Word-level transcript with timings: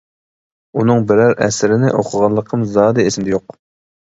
ئۇنىڭ 0.79 1.03
بىرەر 1.11 1.35
ئەسىرىنى 1.47 1.93
ئوقۇغانلىقىم 1.99 2.67
زادى 2.79 3.07
ئېسىمدە 3.11 3.35
يوق. 3.37 3.59